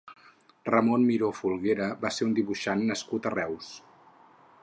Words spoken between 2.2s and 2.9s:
un dibuixant